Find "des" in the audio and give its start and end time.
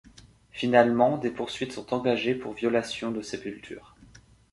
1.19-1.29